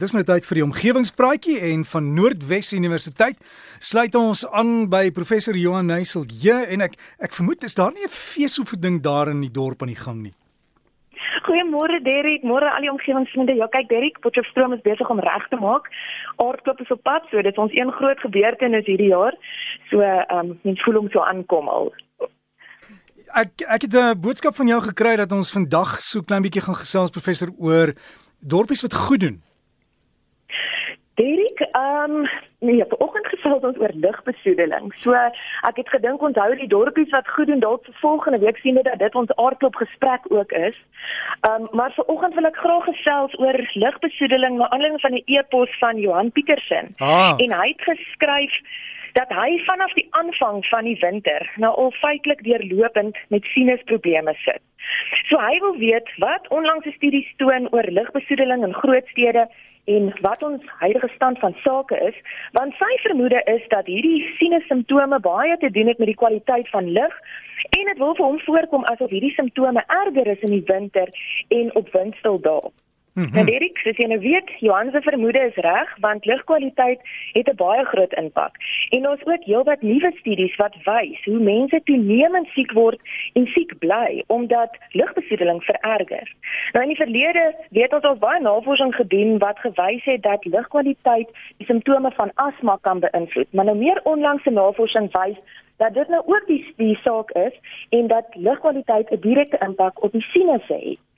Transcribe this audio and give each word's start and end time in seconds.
Dis 0.00 0.14
nou 0.16 0.22
tyd 0.24 0.46
vir 0.48 0.56
die 0.56 0.62
omgewingspraatjie 0.64 1.58
en 1.68 1.82
van 1.84 2.06
Noordwes 2.16 2.70
Universiteit 2.72 3.36
sluit 3.84 4.14
ons 4.16 4.46
aan 4.48 4.86
by 4.88 5.10
professor 5.12 5.52
Johan 5.60 5.90
Neusel. 5.92 6.24
Ja, 6.40 6.62
en 6.72 6.80
ek 6.86 6.94
ek 7.20 7.34
vermoed 7.36 7.66
is 7.68 7.76
daar 7.76 7.92
nie 7.92 8.06
'n 8.08 8.08
feesoefening 8.08 9.02
daar 9.04 9.28
in 9.28 9.42
die 9.44 9.52
dorp 9.52 9.82
aan 9.82 9.92
die 9.92 10.00
gang 10.04 10.22
nie. 10.22 10.32
Goeiemôre 11.44 12.00
Derrick, 12.02 12.42
môre 12.42 12.72
al 12.72 12.80
die 12.80 12.90
omgewingsvriende. 12.90 13.56
Ja, 13.56 13.66
kyk 13.66 13.88
Derrick, 13.88 14.20
Potchefstroom 14.20 14.72
is 14.72 14.80
besig 14.80 15.10
om 15.10 15.20
reg 15.20 15.48
te 15.48 15.56
maak. 15.56 15.84
Aardklop 16.36 16.80
is 16.80 16.90
op 16.90 17.02
pad, 17.02 17.22
so 17.30 17.42
dit 17.42 17.52
is 17.52 17.58
ons 17.58 17.72
een 17.74 17.92
groot 17.92 18.18
gebeurtenis 18.20 18.86
hierdie 18.86 19.12
jaar. 19.12 19.36
So, 19.90 20.00
ehm 20.00 20.38
um, 20.38 20.58
mens 20.62 20.82
voel 20.82 20.94
hom 20.94 21.10
so 21.10 21.20
aankom 21.20 21.68
al. 21.68 21.92
Ek 23.34 23.50
ek 23.68 23.82
het 23.82 23.94
'n 23.94 24.20
boodskap 24.20 24.54
van 24.54 24.66
jou 24.66 24.80
gekry 24.80 25.16
dat 25.16 25.32
ons 25.32 25.52
vandag 25.52 26.00
so 26.00 26.22
klein 26.22 26.42
bietjie 26.42 26.62
gaan 26.62 26.80
gesels 26.80 27.10
professor 27.10 27.48
oor 27.58 27.92
dorpies 28.40 28.82
wat 28.82 28.94
goed 28.94 29.20
doen. 29.20 29.42
Derek, 31.20 31.60
ehm 31.60 32.14
um, 32.16 32.28
nee, 32.58 32.84
vanoggend 32.88 33.26
gesels 33.26 33.64
ons 33.68 33.78
oor 33.78 33.92
lugbesoedeling. 33.94 34.92
So 35.02 35.12
ek 35.68 35.76
het 35.80 35.88
gedink 35.92 36.22
onthou 36.22 36.48
die 36.56 36.68
dorpies 36.74 37.12
wat 37.16 37.28
goed 37.28 37.50
doen 37.52 37.60
dalk 37.64 37.84
vir 37.84 37.96
volgende 38.00 38.40
week 38.44 38.60
sien 38.64 38.78
dat 38.80 38.98
dit 39.02 39.18
ons 39.22 39.34
aardklop 39.44 39.76
gesprek 39.82 40.28
ook 40.28 40.52
is. 40.52 40.78
Ehm 41.48 41.66
um, 41.66 41.68
maar 41.76 41.92
vanoggend 41.98 42.34
wil 42.34 42.48
ek 42.50 42.62
graag 42.64 42.88
gesels 42.88 43.36
oor 43.38 43.58
lugbesoedeling 43.84 44.56
na 44.56 44.70
aanleiding 44.70 45.00
van 45.00 45.14
'n 45.18 45.22
e-pos 45.26 45.78
van 45.78 46.00
Johan 46.04 46.32
Pietersen. 46.32 46.94
Ah. 46.98 47.34
En 47.36 47.52
hy 47.60 47.68
het 47.74 47.82
geskryf 47.90 48.54
dat 49.12 49.28
hy 49.28 49.58
vanaf 49.66 49.92
die 49.92 50.06
aanvang 50.10 50.66
van 50.66 50.84
die 50.84 50.98
winter 51.00 51.50
nou 51.56 51.72
al 51.76 51.90
feitelik 51.90 52.42
deurlopend 52.42 53.16
met 53.28 53.44
sinusprobleme 53.44 54.34
sit. 54.34 54.62
So 55.28 55.38
hy 55.38 55.58
wil 55.58 55.76
weet 55.76 56.08
wat 56.18 56.48
onlangse 56.48 56.92
studies 56.96 57.34
toon 57.36 57.68
oor 57.72 57.86
lugbesoedeling 57.90 58.64
in 58.64 58.74
groot 58.74 59.06
stede 59.06 59.48
en 59.84 60.12
wat 60.20 60.42
ons 60.42 60.62
huidige 60.78 61.08
stand 61.14 61.38
van 61.38 61.54
sake 61.62 61.96
is, 62.08 62.16
want 62.52 62.74
sy 62.74 62.90
vermoede 63.02 63.42
is 63.44 63.62
dat 63.68 63.86
hierdie 63.86 64.34
sinus 64.38 64.66
simptome 64.66 65.20
baie 65.20 65.56
te 65.56 65.70
doen 65.70 65.86
het 65.86 65.98
met 65.98 66.12
die 66.12 66.20
kwaliteit 66.22 66.68
van 66.68 66.92
lug 66.92 67.16
en 67.70 67.84
dit 67.92 67.98
wil 67.98 68.14
vir 68.14 68.26
hom 68.26 68.38
voorkom 68.40 68.84
asof 68.92 69.10
hierdie 69.10 69.34
simptome 69.34 69.84
erger 69.86 70.26
is 70.26 70.46
in 70.48 70.54
die 70.58 70.66
winter 70.66 71.08
en 71.48 71.74
op 71.74 71.92
windstil 71.92 72.40
dae. 72.40 72.72
Mm 73.14 73.24
-hmm. 73.24 73.38
En 73.38 73.46
Erik, 73.46 73.78
soos 73.78 73.96
jy 73.96 74.06
nou 74.06 74.20
weet, 74.20 74.50
Johan 74.58 74.90
se 74.90 75.00
vermoede 75.00 75.38
is 75.38 75.54
reg 75.54 75.96
want 76.00 76.24
lugkwaliteit 76.24 77.00
het 77.32 77.48
'n 77.48 77.56
baie 77.56 77.84
groot 77.84 78.12
impak. 78.12 78.54
En 78.88 79.08
ons 79.08 79.24
ook 79.24 79.44
heelwat 79.44 79.82
nuwe 79.82 80.12
studies 80.16 80.56
wat 80.56 80.76
wys 80.84 81.24
hoe 81.24 81.38
mense 81.38 81.80
toenemend 81.84 82.46
siek 82.46 82.72
word 82.72 83.00
en 83.32 83.46
siek 83.46 83.78
bly 83.78 84.22
omdat 84.26 84.78
lugbesoedeling 84.90 85.64
vererger. 85.64 86.32
Nou 86.72 86.82
in 86.82 86.92
die 86.94 87.04
verlede 87.04 87.54
weet 87.70 87.92
ons 87.92 88.04
al 88.04 88.16
baie 88.16 88.40
navorsing 88.40 88.94
gedoen 88.94 89.38
wat 89.38 89.58
gewys 89.58 90.04
het 90.04 90.22
dat 90.22 90.44
lugkwaliteit 90.44 91.28
die 91.56 91.66
simptome 91.66 92.10
van 92.10 92.30
asma 92.34 92.78
kan 92.80 93.00
beïnvloed, 93.00 93.52
maar 93.52 93.64
nou 93.64 93.76
meer 93.76 94.00
onlangse 94.02 94.50
navorsing 94.50 95.08
wys 95.12 95.38
dat 95.76 95.94
dit 95.94 96.08
nou 96.08 96.22
ook 96.26 96.42
die 96.46 96.72
die 96.76 96.98
saak 97.02 97.30
is 97.30 97.60
en 97.88 98.06
dat 98.06 98.26
lugkwaliteit 98.34 99.10
'n 99.10 99.20
direkte 99.20 99.58
impak 99.58 100.02
op 100.02 100.12
die 100.12 100.26
sinusse 100.32 100.74
het. 100.74 101.09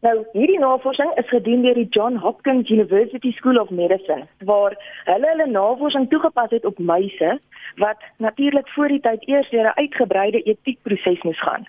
Nou, 0.00 0.14
hierdie 0.32 0.58
navorsing 0.58 1.10
is 1.20 1.28
gedoen 1.28 1.60
deur 1.60 1.76
die 1.76 1.88
John 1.92 2.14
Hopkins 2.16 2.70
University 2.72 3.32
School 3.36 3.58
of 3.60 3.68
Medicine 3.70 4.24
waar 4.48 4.76
hulle 5.04 5.28
hulle 5.28 5.46
navorsing 5.46 6.06
toegepas 6.08 6.54
het 6.56 6.64
op 6.64 6.78
muise 6.78 7.34
wat 7.76 8.06
natuurlik 8.16 8.68
voor 8.68 8.88
die 8.88 9.00
tyd 9.04 9.28
eers 9.28 9.50
deur 9.50 9.68
'n 9.68 9.80
uitgebreide 9.82 10.42
etiekproses 10.42 11.22
moes 11.22 11.40
gaan. 11.40 11.66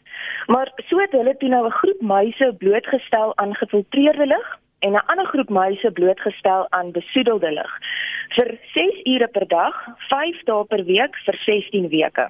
Maar 0.48 0.72
so 0.88 1.00
het 1.00 1.12
hulle 1.12 1.38
toe 1.38 1.50
nou 1.50 1.66
'n 1.66 1.80
groep 1.82 2.02
muise 2.02 2.56
blootgestel 2.58 3.38
aan 3.38 3.56
gefiltreerde 3.56 4.26
lug 4.26 4.60
en 4.80 4.92
'n 4.92 5.06
ander 5.06 5.26
groep 5.26 5.50
muise 5.50 5.92
blootgestel 5.92 6.66
aan 6.70 6.92
besoedelde 6.92 7.52
lug 7.52 7.80
vir 8.36 8.58
6 8.74 9.02
ure 9.04 9.28
per 9.28 9.48
dag, 9.48 9.76
5 9.98 10.44
dae 10.44 10.64
per 10.66 10.84
week 10.84 11.16
vir 11.26 11.36
16 11.46 11.90
weke. 11.90 12.30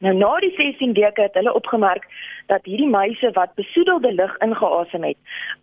Nou 0.00 0.14
na 0.16 0.30
die 0.40 0.52
16 0.56 0.92
weke 0.96 1.22
het 1.22 1.34
hulle 1.36 1.52
opgemerk 1.54 2.06
dat 2.50 2.66
hierdie 2.68 2.90
muise 2.90 3.30
wat 3.38 3.54
besoedelde 3.54 4.12
lug 4.14 4.34
ingeasem 4.46 5.04
het, 5.04 5.18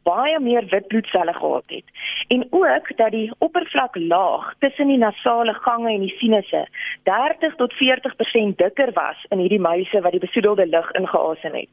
baie 0.07 0.39
meer 0.39 0.65
wit 0.71 0.87
bloedselle 0.87 1.33
gehad 1.33 1.75
het. 1.75 1.87
En 2.27 2.47
ook 2.49 2.91
dat 2.97 3.11
die 3.11 3.31
oppervlaklaag 3.37 4.53
tussen 4.59 4.87
die 4.87 4.97
nasale 4.97 5.53
gange 5.53 5.93
en 5.93 6.05
die 6.07 6.15
sinusse 6.19 6.67
30 7.03 7.55
tot 7.55 7.73
40% 7.73 8.59
dikker 8.63 8.91
was 8.93 9.25
in 9.29 9.43
hierdie 9.43 9.63
muise 9.69 10.01
wat 10.01 10.15
die 10.15 10.25
besoedelde 10.27 10.67
lug 10.67 10.91
ingeasem 10.91 11.55
het. 11.61 11.71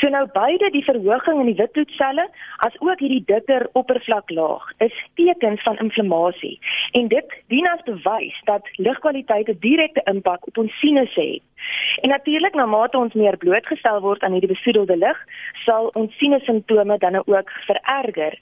So 0.00 0.08
nou 0.08 0.26
beide 0.32 0.70
die 0.70 0.84
verhoging 0.84 1.40
in 1.40 1.50
die 1.50 1.58
wit 1.60 1.72
bloedselle 1.76 2.24
as 2.66 2.76
ook 2.80 3.00
hierdie 3.04 3.22
dikker 3.26 3.68
oppervlaklaag 3.78 4.64
is 4.86 4.96
tekens 5.20 5.62
van 5.62 5.78
inflammasie 5.84 6.58
en 6.98 7.08
dit 7.12 7.38
dien 7.52 7.68
as 7.68 7.84
bewys 7.88 8.40
dat 8.50 8.68
lugkwaliteit 8.76 9.48
'n 9.48 9.58
direkte 9.60 10.02
impak 10.04 10.46
op 10.46 10.58
ons 10.58 10.78
sinusse 10.80 11.20
het. 11.20 11.42
En 12.00 12.08
natuurlik 12.08 12.54
na 12.54 12.66
mate 12.66 12.98
ons 12.98 13.14
meer 13.14 13.36
blootgestel 13.36 14.00
word 14.00 14.22
aan 14.22 14.31
hierdie 14.32 14.54
besoedelde 14.54 14.96
lug, 14.96 15.18
sal 15.64 15.90
ons 15.94 16.16
sinussimptome 16.18 16.98
dan 16.98 17.16
ook 17.24 17.50
vererger. 17.66 18.38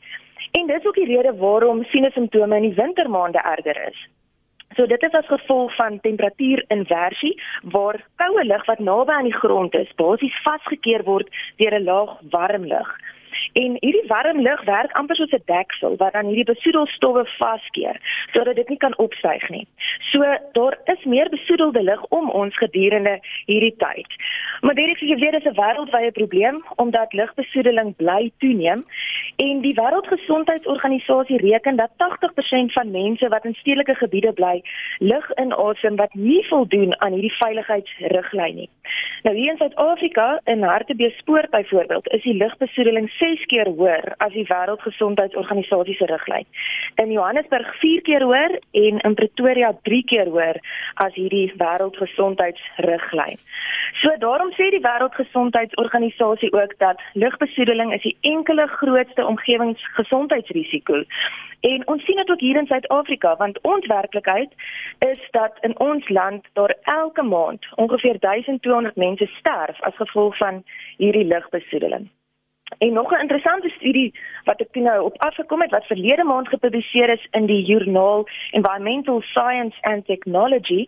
En 0.59 0.67
dis 0.67 0.87
ook 0.87 0.95
die 0.95 1.11
rede 1.11 1.37
waarom 1.37 1.85
sinussimptome 1.85 2.57
in 2.57 2.69
die 2.71 2.75
wintermaande 2.75 3.39
erger 3.39 3.79
is. 3.89 4.09
So 4.77 4.87
dit 4.87 5.03
is 5.03 5.15
as 5.19 5.27
gevolg 5.27 5.75
van 5.75 6.01
temperatuurinversie 6.01 7.33
waar 7.75 7.99
koue 8.23 8.45
lug 8.45 8.67
wat 8.67 8.79
naby 8.79 9.13
aan 9.13 9.27
die 9.27 9.39
grond 9.43 9.75
is, 9.75 9.91
basies 9.99 10.37
vasgekeer 10.45 11.03
word 11.05 11.29
deur 11.59 11.75
'n 11.79 11.85
laag 11.85 12.13
warm 12.31 12.67
lug. 12.67 12.91
En 13.53 13.77
hierdie 13.81 14.07
warm 14.07 14.41
lug 14.41 14.65
werk 14.65 14.93
amper 14.93 15.17
soos 15.17 15.33
'n 15.33 15.43
deksel 15.45 15.97
wat 15.97 16.13
dan 16.13 16.27
hierdie 16.27 16.53
besoedelstowwe 16.55 17.25
vaskeer 17.39 17.97
sodat 18.33 18.57
dit 18.57 18.69
nie 18.69 18.79
kan 18.79 18.97
opstyg 18.99 19.49
nie. 19.49 19.67
So 20.11 20.19
daar 20.53 20.79
is 20.85 21.05
meer 21.05 21.29
besoedelde 21.29 21.83
lug 21.83 22.05
om 22.05 22.31
ons 22.31 22.57
gedurende 22.57 23.21
hierdie 23.47 23.75
tyd. 23.77 24.09
Maar 24.61 24.75
dit 24.75 25.03
is 25.03 25.21
weer 25.21 25.33
dis 25.33 25.45
'n 25.45 25.61
wêreldwye 25.61 26.11
probleem 26.11 26.65
omdat 26.77 27.13
lugbesoedeling 27.13 27.97
bly 27.97 28.31
toeneem 28.39 28.83
en 29.41 29.61
die 29.61 29.75
Wêreldgesondheidsorganisasie 29.75 31.39
reken 31.39 31.77
dat 31.77 31.91
80% 31.97 32.73
van 32.77 32.91
mense 32.91 33.29
wat 33.29 33.45
in 33.45 33.55
stedelike 33.55 33.95
gebiede 33.95 34.33
bly, 34.33 34.63
lug 34.99 35.31
inasem 35.35 35.97
wat 35.97 36.15
nie 36.15 36.43
voldoen 36.49 37.01
aan 37.01 37.13
hierdie 37.17 37.37
veiligheidsriglyn 37.39 38.55
nie. 38.55 38.69
Nou 39.23 39.35
hier 39.37 39.53
in 39.53 39.57
Suid-Afrika 39.57 40.41
in 40.45 40.63
Hartbeespoort 40.63 41.51
byvoorbeeld 41.51 42.09
is 42.09 42.23
die 42.23 42.37
lugbesoedeling 42.37 43.11
6 43.19 43.45
keer 43.53 43.69
hoër 43.69 44.15
as 44.17 44.33
die 44.33 44.47
Wêreldgesondheidsorganisasie 44.49 45.97
se 45.97 46.09
riglyn. 46.09 46.47
In 46.95 47.13
Johannesburg 47.13 47.75
4 47.81 48.01
keer 48.03 48.25
hoër 48.25 48.59
en 48.71 48.99
in 48.99 49.15
Pretoria 49.15 49.73
3 49.83 50.05
keer 50.05 50.29
hoër 50.33 50.61
as 50.95 51.15
hierdie 51.15 51.53
Wêreldgesondheidsriglyn. 51.57 53.41
So 54.01 54.13
daarom 54.25 54.53
sê 54.57 54.71
die 54.73 54.85
Wêreldgesondheidsorganisasie 54.85 56.53
ook 56.53 56.77
dat 56.79 57.01
lugbesoedeling 57.13 57.93
is 57.95 58.03
die 58.03 58.17
enkele 58.21 58.67
grootste 58.67 59.29
omgewingsgesondheidsrisiko. 59.31 61.03
En 61.61 61.89
ons 61.93 62.05
sien 62.05 62.17
dit 62.17 62.31
ook 62.31 62.41
hier 62.41 62.57
in 62.57 62.67
Suid-Afrika 62.67 63.37
want 63.37 63.61
ons 63.61 63.87
werklikheid 63.87 64.53
is 64.99 65.29
dat 65.31 65.59
in 65.61 65.79
ons 65.79 66.09
land 66.09 66.47
daar 66.53 66.77
elke 66.83 67.23
maand 67.23 67.67
ongeveer 67.75 68.19
1200 68.19 68.97
mense 68.97 69.27
sterf 69.27 69.81
as 69.81 69.97
gevolg 69.97 70.37
van 70.37 70.65
hierdie 70.97 71.25
lugbesoedeling. 71.25 72.09
En 72.79 72.93
nog 72.93 73.11
'n 73.13 73.21
interessante 73.21 73.69
studie 73.69 74.15
wat 74.45 74.61
ek 74.61 74.75
nou 74.75 75.03
op 75.03 75.19
afgekom 75.19 75.61
het 75.61 75.71
wat 75.71 75.87
verlede 75.87 76.25
maand 76.25 76.49
gepubliseer 76.49 77.09
is 77.09 77.29
in 77.31 77.47
die 77.47 77.65
joernaal 77.65 78.29
Environmental 78.51 79.21
Science 79.21 79.77
and 79.81 80.07
Technology 80.07 80.87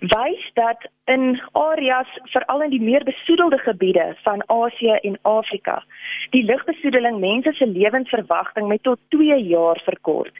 wys 0.00 0.50
dat 0.54 0.88
in 1.04 1.42
areas 1.52 2.08
veral 2.22 2.62
in 2.62 2.70
die 2.70 2.80
meer 2.80 3.04
besoedelde 3.04 3.58
gebiede 3.58 4.16
van 4.22 4.42
Asië 4.46 4.92
en 4.92 5.18
Afrika 5.22 5.84
die 6.30 6.44
lugbesoedeling 6.44 7.18
mense 7.18 7.52
se 7.52 7.66
lewensverwagting 7.66 8.68
met 8.68 8.82
tot 8.82 8.98
2 9.08 9.42
jaar 9.42 9.80
verkort. 9.84 10.32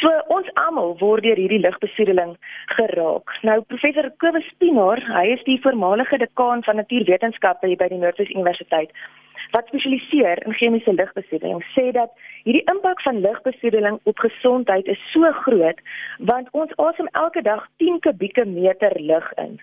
So 0.00 0.22
ons 0.26 0.50
almal 0.54 0.98
word 0.98 1.22
deur 1.22 1.36
hierdie 1.36 1.60
lugbesoedeling 1.60 2.36
geraak. 2.66 3.38
Nou 3.42 3.60
professor 3.60 4.10
Kobus 4.16 4.52
Pinaar, 4.58 5.02
hy 5.16 5.26
is 5.26 5.42
die 5.44 5.60
voormalige 5.60 6.18
dekaan 6.18 6.62
van 6.62 6.76
natuurwetenskappe 6.76 7.76
by 7.76 7.88
die 7.88 7.98
Noordwes 7.98 8.30
Universiteit 8.30 8.90
wat 9.54 9.66
spesialiseer 9.66 10.46
in 10.46 10.54
chemiese 10.60 10.92
lugbesoedeling 10.92 11.64
sê 11.74 11.90
dat 11.96 12.10
hierdie 12.44 12.64
impak 12.74 13.02
van 13.06 13.20
lugbesoedeling 13.20 13.98
op 14.02 14.18
gesondheid 14.18 14.86
is 14.86 15.02
so 15.12 15.32
groot 15.44 15.82
want 16.18 16.48
ons 16.50 16.72
asem 16.76 17.08
elke 17.24 17.42
dag 17.42 17.66
10 17.76 18.00
kubieke 18.06 18.44
meter 18.44 19.00
lug 19.00 19.32
in. 19.44 19.60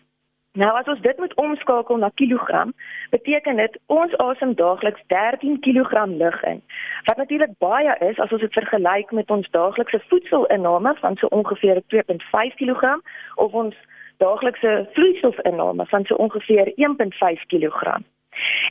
Nou 0.57 0.69
as 0.77 0.87
ons 0.91 1.01
dit 1.01 1.17
moet 1.17 1.33
omskakel 1.41 1.97
na 1.97 2.09
kilogram, 2.21 2.73
beteken 3.09 3.55
dit 3.61 3.79
ons 3.85 4.15
asem 4.17 4.55
daagliks 4.57 5.01
13 5.13 5.59
kg 5.65 6.05
lug 6.21 6.43
in. 6.43 6.61
Wat 7.05 7.17
natuurlik 7.17 7.53
baie 7.57 7.95
is 8.09 8.19
as 8.19 8.31
ons 8.31 8.41
dit 8.41 8.57
vergelyk 8.57 9.11
met 9.11 9.29
ons 9.31 9.49
daaglikse 9.53 10.01
voedselinname 10.09 10.95
van 11.01 11.17
so 11.17 11.29
ongeveer 11.39 11.81
2.5 11.95 12.57
kg 12.61 12.97
of 13.35 13.53
ons 13.53 13.75
daaglikse 14.17 14.87
vloeistofsinname 14.93 15.85
van 15.85 16.05
so 16.05 16.15
ongeveer 16.15 16.73
1.5 16.75 17.45
kg. 17.53 17.99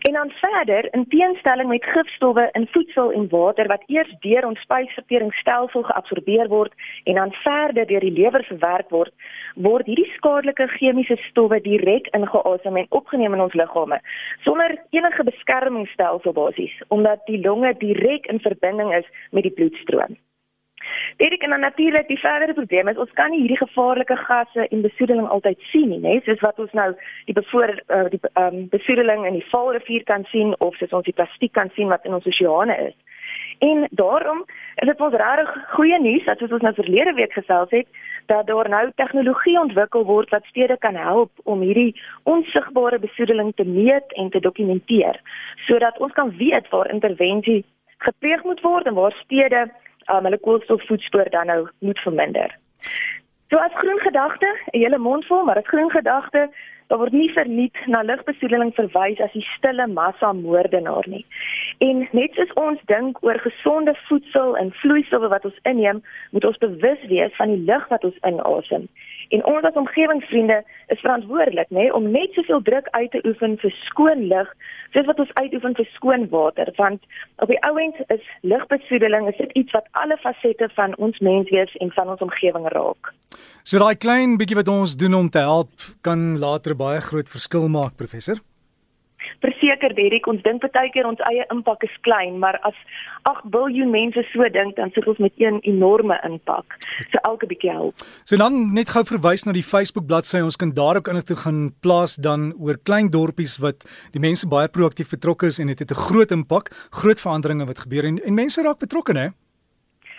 En 0.08 0.12
dan 0.12 0.30
verder, 0.30 0.88
in 0.94 1.08
teenstelling 1.08 1.68
met 1.68 1.84
gifstowwe 1.84 2.48
in 2.52 2.68
voedsel 2.70 3.12
en 3.12 3.28
water 3.28 3.66
wat 3.66 3.82
eers 3.86 4.14
deur 4.20 4.46
ons 4.46 4.60
spysverteringsstelsel 4.60 5.82
geabsorbeer 5.82 6.48
word 6.48 6.72
en 7.04 7.14
dan 7.14 7.32
verder 7.32 7.86
deur 7.86 8.00
die 8.00 8.12
lewer 8.12 8.44
verwerk 8.44 8.90
word, 8.90 9.12
word 9.54 9.86
hierdie 9.86 10.12
skadelike 10.16 10.68
chemiese 10.78 11.16
stowwe 11.28 11.60
direk 11.60 12.06
ingeasem 12.16 12.76
en 12.76 12.86
opgeneem 12.88 13.34
in 13.34 13.40
ons 13.40 13.54
liggame 13.54 14.00
sonder 14.46 14.76
enige 14.90 15.24
beskermingsstelsel 15.24 16.32
basies, 16.32 16.74
omdat 16.88 17.26
die 17.26 17.40
longe 17.40 17.74
direk 17.78 18.26
in 18.26 18.40
verbinding 18.40 18.94
is 18.94 19.06
met 19.30 19.42
die 19.42 19.54
bloedstroom. 19.54 20.16
Dit 21.18 21.36
kan 21.36 21.60
natuurlik 21.60 22.06
die 22.08 22.18
verdere 22.18 22.54
probleem 22.54 22.88
is 22.88 22.98
ons 23.02 23.12
kan 23.18 23.30
nie 23.30 23.40
hierdie 23.40 23.58
gevaarlike 23.58 24.16
gasse 24.16 24.66
en 24.68 24.82
besoedeling 24.84 25.26
altyd 25.28 25.58
sien 25.70 25.88
nie, 25.90 25.98
né? 25.98 26.20
Soos 26.22 26.44
wat 26.46 26.58
ons 26.62 26.74
nou 26.78 26.92
die 27.26 27.34
bevoor 27.34 27.72
uh, 27.74 28.04
die 28.12 28.20
um, 28.38 28.60
besoedeling 28.70 29.26
in 29.26 29.34
die 29.34 29.46
Vaalrivier 29.50 30.04
kan 30.06 30.22
sien 30.30 30.54
of 30.62 30.76
soos 30.78 30.94
ons 30.94 31.08
die 31.08 31.14
plastiek 31.18 31.52
kan 31.58 31.72
sien 31.74 31.90
wat 31.90 32.06
in 32.06 32.14
ons 32.14 32.28
oseane 32.30 32.76
is. 32.84 32.94
En 33.66 33.88
daarom 33.90 34.44
is 34.76 34.86
dit 34.86 35.02
ons 35.08 35.16
regtig 35.22 35.50
goeie 35.72 35.98
nuus 36.04 36.28
dat 36.30 36.38
soos 36.38 36.54
ons 36.54 36.62
nou 36.68 36.72
verlede 36.76 37.16
week 37.18 37.34
gesels 37.34 37.74
het 37.74 37.90
dat 38.30 38.46
daar 38.46 38.70
nou 38.70 38.84
tegnologie 39.02 39.56
ontwikkel 39.58 40.06
word 40.06 40.30
wat 40.30 40.46
stede 40.52 40.78
kan 40.78 40.94
help 40.94 41.32
om 41.50 41.66
hierdie 41.66 41.96
onsigbare 42.30 43.02
besoedeling 43.02 43.50
te 43.58 43.66
meet 43.66 44.14
en 44.22 44.30
te 44.30 44.44
dokumenteer 44.46 45.18
sodat 45.66 45.98
ons 45.98 46.14
kan 46.14 46.30
weet 46.38 46.70
waar 46.70 46.94
intervensie 46.94 47.64
gepleeg 48.06 48.44
moet 48.46 48.62
word 48.62 48.86
en 48.86 48.94
waar 48.94 49.18
stede 49.24 49.66
um, 50.12 50.24
hulle 50.24 50.38
koolstofvoetspoor 50.38 51.30
dan 51.30 51.46
nou 51.46 51.68
moet 51.78 51.98
verminder. 51.98 52.56
So 53.48 53.56
as 53.56 53.74
groen 53.74 54.00
gedagte, 54.00 54.48
'n 54.72 54.78
hele 54.78 54.98
mond 54.98 55.26
vol, 55.26 55.44
maar 55.44 55.56
as 55.56 55.66
groen 55.66 55.90
gedagte, 55.90 56.50
daar 56.86 56.98
word 56.98 57.12
nie 57.12 57.32
verniet 57.32 57.76
na 57.86 58.02
lugbesoedeling 58.02 58.74
verwys 58.74 59.20
as 59.20 59.32
die 59.32 59.46
stille 59.56 59.86
massa 59.86 60.32
moordenaar 60.32 61.04
nie. 61.08 61.26
En 61.78 62.00
net 62.10 62.34
soos 62.34 62.50
ons 62.58 62.80
dink 62.90 63.20
oor 63.22 63.38
gesonde 63.38 63.94
voedsel 64.08 64.56
en 64.58 64.72
vloeistowwe 64.80 65.28
wat 65.30 65.44
ons 65.46 65.60
inneem, 65.62 66.00
moet 66.34 66.44
ons 66.44 66.58
bewus 66.58 67.04
wees 67.06 67.36
van 67.38 67.52
die 67.54 67.62
lug 67.70 67.86
wat 67.92 68.04
ons 68.08 68.18
inasem. 68.26 68.88
En 69.28 69.44
ons 69.44 69.66
as 69.68 69.76
omgewingsvriende 69.78 70.56
is 70.94 71.00
verantwoordelik, 71.04 71.70
nê, 71.70 71.86
om 71.94 72.10
net 72.10 72.34
soveel 72.34 72.64
druk 72.66 72.88
uit 72.96 73.10
te 73.14 73.22
oefen 73.28 73.58
vir 73.62 73.74
skoon 73.84 74.26
lug 74.32 74.50
soos 74.96 75.06
wat 75.06 75.22
ons 75.22 75.32
uitoefen 75.36 75.76
vir 75.78 75.88
skoon 75.94 76.26
water, 76.32 76.72
want 76.80 77.04
op 77.44 77.52
die 77.52 77.60
ouend 77.68 78.02
is 78.08 78.24
lugbesoedeling 78.40 79.28
is 79.30 79.38
dit 79.38 79.54
iets 79.62 79.76
wat 79.76 79.86
alle 80.00 80.16
fasette 80.24 80.70
van 80.74 80.96
ons 80.96 81.20
menswees 81.22 81.76
en 81.84 81.92
van 81.94 82.14
ons 82.16 82.24
omgewing 82.24 82.66
raak. 82.74 83.12
So 83.62 83.78
daai 83.78 84.00
klein 84.00 84.38
bietjie 84.40 84.58
wat 84.58 84.72
ons 84.72 84.96
doen 84.96 85.14
om 85.14 85.30
te 85.30 85.44
help 85.44 85.90
kan 86.02 86.38
later 86.40 86.74
baie 86.74 87.04
groot 87.04 87.28
verskil 87.28 87.68
maak, 87.68 87.94
professor 88.00 88.40
verseker 89.68 89.94
Derek, 89.94 90.26
ons 90.26 90.42
dink 90.42 90.62
baie 90.72 90.90
keer 90.92 91.06
ons 91.06 91.20
eie 91.28 91.44
impak 91.52 91.82
is 91.84 91.94
klein, 92.02 92.38
maar 92.38 92.58
as 92.64 92.76
8 93.28 93.48
miljard 93.52 93.90
mense 93.90 94.22
so 94.32 94.46
dink, 94.52 94.76
dan 94.76 94.90
sit 94.94 95.06
ons 95.06 95.18
met 95.18 95.32
een 95.36 95.60
enorme 95.62 96.18
impak. 96.24 96.78
So 97.10 97.18
elke 97.24 97.46
bietjie 97.46 97.72
help. 97.72 98.04
So 98.24 98.36
dan 98.36 98.72
net 98.74 98.88
gou 98.94 99.04
verwys 99.04 99.44
na 99.44 99.52
die 99.52 99.64
Facebook 99.66 100.06
bladsy, 100.06 100.40
ons 100.40 100.56
kan 100.56 100.72
daar 100.72 100.96
ook 100.96 101.08
inligting 101.08 101.38
gaan 101.38 101.60
plaas 101.80 102.16
dan 102.16 102.52
oor 102.58 102.78
klein 102.78 103.10
dorpies 103.10 103.58
wat 103.58 103.84
die 104.12 104.22
mense 104.22 104.48
baie 104.48 104.68
proaktief 104.68 105.10
betrokke 105.10 105.46
is 105.52 105.58
en 105.58 105.68
dit 105.68 105.78
het 105.78 105.90
'n 105.90 106.04
groot 106.08 106.30
impak, 106.30 106.70
groot 106.90 107.20
veranderinge 107.20 107.66
wat 107.66 107.84
gebeur 107.84 108.04
en, 108.04 108.18
en 108.24 108.34
mense 108.34 108.62
raak 108.62 108.78
betrokke, 108.78 109.12
hè? 109.18 109.28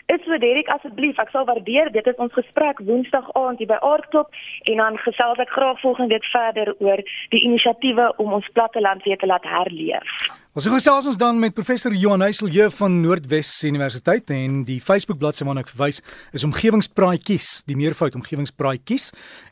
Is 0.10 0.22
so 0.26 0.38
Derek 0.42 0.70
asseblief, 0.74 1.20
ek 1.22 1.30
sal 1.30 1.44
waardeer 1.46 1.92
dit 1.94 2.08
is 2.10 2.22
ons 2.24 2.34
gesprek 2.34 2.80
Woensdag 2.88 3.28
aand 3.38 3.60
hier 3.62 3.70
by 3.70 3.78
Aardklop 3.86 4.34
en 4.72 4.82
dan 4.82 4.98
gesels 5.04 5.42
ek 5.44 5.54
graag 5.54 5.78
volgende 5.84 6.16
week 6.16 6.26
verder 6.34 6.74
oor 6.82 7.04
die 7.36 7.44
inisiatiewe 7.46 8.08
om 8.18 8.34
ons 8.40 8.50
platteland 8.58 9.06
weer 9.06 9.22
te 9.22 9.30
laat 9.30 9.46
herleef. 9.46 10.16
Ons 10.58 10.66
gesels 10.66 11.06
ons 11.06 11.18
dan 11.22 11.38
met 11.38 11.54
professor 11.54 11.94
Johan 11.94 12.24
Heiselje 12.26 12.72
van 12.74 12.96
Noordwes 13.04 13.52
Universiteit 13.70 14.32
en 14.34 14.64
die 14.66 14.80
Facebook 14.82 15.20
bladsy 15.22 15.46
waarna 15.46 15.62
ek 15.62 15.70
verwys 15.70 16.00
is 16.34 16.46
omgewingspraatjies, 16.48 17.50
die 17.70 17.78
meervoud 17.78 18.18
omgewingspraatjies. 18.18 19.12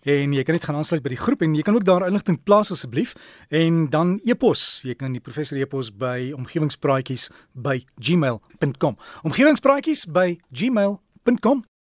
En 0.09 0.33
jy 0.33 0.41
kan 0.41 0.57
net 0.57 0.65
gaan 0.65 0.79
aansluit 0.81 1.05
by 1.05 1.13
die 1.13 1.21
groep 1.21 1.45
en 1.45 1.53
jy 1.53 1.61
kan 1.67 1.77
ook 1.77 1.85
daar 1.85 2.07
inligting 2.07 2.41
plaas 2.41 2.73
asseblief. 2.73 3.13
En 3.53 3.85
dan 3.93 4.17
e-pos, 4.25 4.65
jy 4.89 4.97
kan 4.97 5.13
die 5.13 5.21
professor 5.21 5.61
e-pos 5.61 5.93
by 5.93 6.31
omgewingspraatjies 6.33 7.29
by 7.53 7.77
gmail.com. 8.01 8.97
Omgewingspraatjies 9.29 10.07
by 10.09 10.31
gmail.com 10.49 11.67